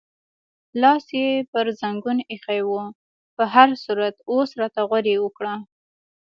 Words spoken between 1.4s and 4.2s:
پر زنګون ایښی و، په هر صورت